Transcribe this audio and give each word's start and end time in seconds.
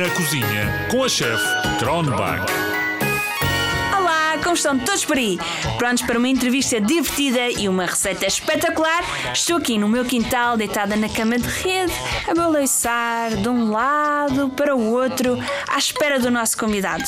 Na 0.00 0.08
cozinha 0.14 0.88
com 0.90 1.04
a 1.04 1.08
chefe 1.10 1.44
Kronbach. 1.78 2.50
Olá, 3.94 4.38
como 4.42 4.54
estão 4.54 4.78
todos 4.78 5.04
por 5.04 5.18
aí? 5.18 5.38
Prontos 5.76 6.02
para 6.04 6.18
uma 6.18 6.26
entrevista 6.26 6.80
divertida 6.80 7.50
e 7.50 7.68
uma 7.68 7.84
receita 7.84 8.24
espetacular? 8.24 9.04
Estou 9.30 9.58
aqui 9.58 9.76
no 9.76 9.90
meu 9.90 10.06
quintal, 10.06 10.56
deitada 10.56 10.96
na 10.96 11.10
cama 11.10 11.38
de 11.38 11.46
rede, 11.46 11.92
a 12.26 12.32
balançar 12.32 13.36
de 13.36 13.46
um 13.50 13.70
lado 13.70 14.48
para 14.48 14.74
o 14.74 14.90
outro, 14.90 15.38
à 15.68 15.76
espera 15.76 16.18
do 16.18 16.30
nosso 16.30 16.56
convidado. 16.56 17.04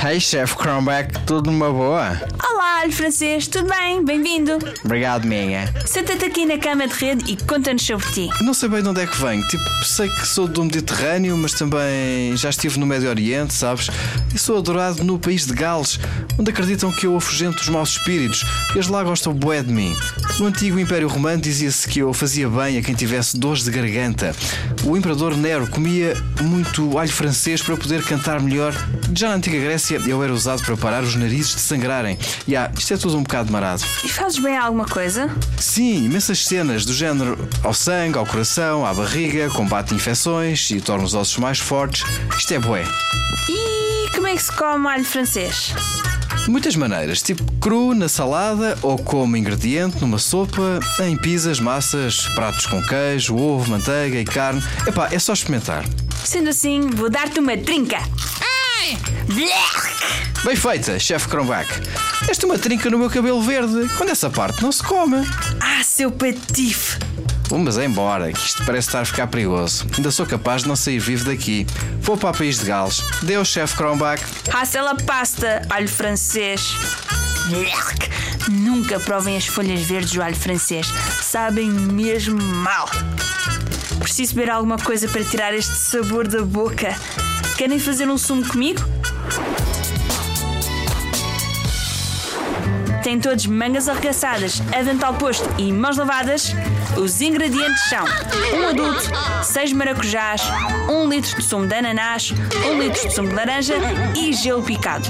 Hey, 0.00 0.20
Chef 0.20 0.54
Cromback, 0.54 1.18
tudo 1.26 1.50
numa 1.50 1.72
boa? 1.72 2.16
Olá, 2.48 2.82
alho 2.82 2.92
francês, 2.92 3.48
tudo 3.48 3.68
bem? 3.68 4.04
Bem-vindo. 4.04 4.56
Obrigado, 4.84 5.26
minha. 5.26 5.68
Senta-te 5.84 6.24
aqui 6.24 6.46
na 6.46 6.56
cama 6.56 6.86
de 6.86 6.94
rede 6.94 7.32
e 7.32 7.36
conta-nos 7.36 7.82
sobre 7.84 8.06
ti. 8.12 8.28
Não 8.40 8.54
sei 8.54 8.68
bem 8.68 8.80
de 8.80 8.88
onde 8.88 9.00
é 9.00 9.06
que 9.08 9.20
venho. 9.20 9.42
Tipo, 9.48 9.64
sei 9.84 10.08
que 10.08 10.24
sou 10.24 10.46
do 10.46 10.62
Mediterrâneo, 10.64 11.36
mas 11.36 11.52
também 11.54 12.36
já 12.36 12.48
estive 12.48 12.78
no 12.78 12.86
Médio 12.86 13.08
Oriente, 13.08 13.52
sabes? 13.52 13.88
E 14.32 14.38
sou 14.38 14.58
adorado 14.58 15.02
no 15.02 15.18
país 15.18 15.44
de 15.44 15.52
Gales, 15.52 15.98
onde 16.38 16.50
acreditam 16.50 16.92
que 16.92 17.04
eu 17.04 17.16
afugento 17.16 17.58
os 17.58 17.68
maus 17.68 17.90
espíritos. 17.90 18.44
Eles 18.74 18.86
lá 18.86 19.02
gostam 19.02 19.32
bué 19.34 19.62
de 19.64 19.72
mim. 19.72 19.96
No 20.38 20.46
antigo 20.46 20.78
Império 20.78 21.08
Romano 21.08 21.42
dizia-se 21.42 21.88
que 21.88 21.98
eu 21.98 22.12
fazia 22.14 22.48
bem 22.48 22.78
a 22.78 22.82
quem 22.82 22.94
tivesse 22.94 23.36
dores 23.36 23.64
de 23.64 23.72
garganta. 23.72 24.32
O 24.84 24.96
imperador 24.96 25.36
Nero 25.36 25.66
comia 25.66 26.16
muito 26.40 26.96
alho 26.96 27.10
francês 27.10 27.60
para 27.60 27.76
poder 27.76 28.04
cantar 28.04 28.40
melhor. 28.40 28.72
Já 29.12 29.30
na 29.30 29.34
antiga 29.34 29.58
Grécia 29.58 29.87
eu 29.94 30.22
era 30.22 30.32
usado 30.32 30.62
para 30.62 30.76
parar 30.76 31.02
os 31.02 31.14
narizes 31.14 31.54
de 31.54 31.60
sangrarem. 31.60 32.18
E 32.46 32.56
ah, 32.56 32.70
isto 32.76 32.94
é 32.94 32.96
tudo 32.96 33.16
um 33.16 33.22
bocado 33.22 33.52
marado. 33.52 33.82
E 34.04 34.08
fazes 34.08 34.38
bem 34.38 34.56
a 34.56 34.64
alguma 34.64 34.86
coisa? 34.86 35.30
Sim, 35.58 36.04
imensas 36.04 36.44
cenas 36.44 36.84
do 36.84 36.92
género 36.92 37.48
ao 37.62 37.74
sangue, 37.74 38.18
ao 38.18 38.26
coração, 38.26 38.84
à 38.84 38.92
barriga, 38.92 39.48
combate 39.50 39.94
infecções 39.94 40.70
e 40.70 40.80
torna 40.80 41.04
os 41.04 41.14
ossos 41.14 41.38
mais 41.38 41.58
fortes. 41.58 42.04
Isto 42.36 42.54
é 42.54 42.58
bué. 42.58 42.84
E 43.48 44.10
como 44.14 44.26
é 44.26 44.34
que 44.34 44.42
se 44.42 44.52
come 44.52 44.86
alho 44.88 45.04
francês? 45.04 45.74
De 46.44 46.50
muitas 46.50 46.76
maneiras, 46.76 47.20
tipo 47.20 47.44
cru 47.60 47.94
na 47.94 48.08
salada 48.08 48.78
ou 48.80 48.96
como 48.96 49.36
ingrediente 49.36 50.00
numa 50.00 50.18
sopa, 50.18 50.80
em 51.00 51.16
pizzas, 51.16 51.60
massas, 51.60 52.26
pratos 52.28 52.66
com 52.66 52.82
queijo, 52.82 53.36
ovo, 53.36 53.70
manteiga 53.70 54.18
e 54.18 54.24
carne. 54.24 54.62
Epá, 54.86 55.08
é 55.12 55.18
só 55.18 55.34
experimentar. 55.34 55.84
Sendo 56.24 56.48
assim, 56.48 56.80
vou 56.80 57.10
dar-te 57.10 57.38
uma 57.38 57.56
trinca. 57.56 57.98
Bem 60.44 60.56
feita, 60.56 60.98
chefe 60.98 61.28
Kronbach. 61.28 61.68
Esta 62.28 62.46
uma 62.46 62.58
trinca 62.58 62.88
no 62.88 62.98
meu 62.98 63.10
cabelo 63.10 63.42
verde, 63.42 63.88
quando 63.96 64.10
essa 64.10 64.30
parte 64.30 64.62
não 64.62 64.72
se 64.72 64.82
come. 64.82 65.26
Ah, 65.60 65.82
seu 65.82 66.10
patife! 66.10 66.98
Bom, 67.48 67.58
mas 67.58 67.78
é 67.78 67.84
embora, 67.84 68.32
que 68.32 68.38
isto 68.38 68.64
parece 68.64 68.88
estar 68.88 69.00
a 69.00 69.04
ficar 69.04 69.26
perigoso. 69.26 69.86
Ainda 69.96 70.10
sou 70.10 70.26
capaz 70.26 70.62
de 70.62 70.68
não 70.68 70.76
sair 70.76 70.98
vivo 70.98 71.24
daqui. 71.24 71.66
Vou 72.00 72.16
para 72.16 72.30
o 72.30 72.36
país 72.36 72.58
de 72.58 72.66
Gales. 72.66 73.02
Deus, 73.22 73.48
chefe 73.48 73.76
Kronbach. 73.76 74.22
Raça 74.50 74.80
la 74.82 74.94
pasta, 74.94 75.62
alho 75.70 75.88
francês. 75.88 76.74
Nunca 78.48 78.98
provem 78.98 79.36
as 79.36 79.46
folhas 79.46 79.82
verdes 79.82 80.12
do 80.12 80.22
alho 80.22 80.34
francês. 80.34 80.86
Sabem 81.20 81.68
mesmo 81.68 82.42
mal. 82.42 82.88
Preciso 84.00 84.34
beber 84.34 84.50
alguma 84.50 84.78
coisa 84.78 85.06
para 85.06 85.22
tirar 85.22 85.52
este 85.52 85.74
sabor 85.74 86.26
da 86.26 86.42
boca. 86.42 86.96
Querem 87.58 87.78
fazer 87.78 88.08
um 88.08 88.16
sumo 88.16 88.46
comigo? 88.48 88.80
Têm 93.02 93.20
todos 93.20 93.46
mangas 93.46 93.88
arregaçadas, 93.88 94.62
avental 94.74 95.14
posto 95.14 95.48
e 95.58 95.72
mãos 95.72 95.96
lavadas? 95.96 96.54
Os 96.96 97.20
ingredientes 97.20 97.88
são 97.88 98.04
um 98.58 98.68
adulto, 98.68 99.02
seis 99.42 99.72
maracujás, 99.72 100.42
um 100.88 101.08
litro 101.08 101.36
de 101.36 101.42
sumo 101.42 101.66
de 101.66 101.74
ananás, 101.74 102.32
um 102.66 102.78
litro 102.80 103.08
de 103.08 103.14
sumo 103.14 103.28
de 103.28 103.34
laranja 103.34 103.74
e 104.16 104.32
gelo 104.32 104.62
picado. 104.62 105.08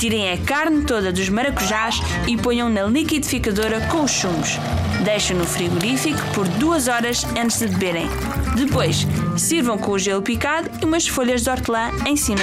Tirem 0.00 0.32
a 0.32 0.38
carne 0.38 0.82
toda 0.86 1.12
dos 1.12 1.28
maracujás 1.28 2.00
e 2.26 2.34
ponham 2.34 2.70
na 2.70 2.84
liquidificadora 2.84 3.82
com 3.88 4.04
os 4.04 4.10
sumos. 4.10 4.58
Deixem 5.04 5.36
no 5.36 5.44
frigorífico 5.44 6.18
por 6.34 6.48
duas 6.48 6.88
horas 6.88 7.22
antes 7.38 7.58
de 7.58 7.66
beberem. 7.68 8.08
Depois, 8.56 9.06
sirvam 9.36 9.76
com 9.76 9.92
o 9.92 9.98
gelo 9.98 10.22
picado 10.22 10.70
e 10.80 10.86
umas 10.86 11.06
folhas 11.06 11.42
de 11.42 11.50
hortelã 11.50 11.90
em 12.06 12.16
cima. 12.16 12.40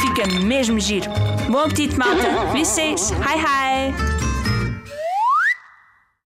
Fica 0.00 0.26
mesmo 0.40 0.80
giro. 0.80 1.08
Bom 1.48 1.60
apetite, 1.60 1.96
malta! 1.96 2.46
Vocês! 2.52 3.12
Hi, 3.12 3.38
hi! 3.38 4.25